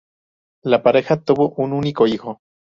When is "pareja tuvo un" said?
0.81-1.73